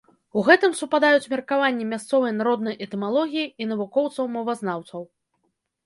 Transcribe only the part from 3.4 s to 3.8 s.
і